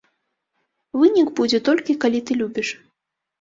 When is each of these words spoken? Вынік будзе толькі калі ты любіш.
Вынік 1.01 1.29
будзе 1.41 1.59
толькі 1.69 1.97
калі 2.07 2.23
ты 2.31 2.39
любіш. 2.41 2.73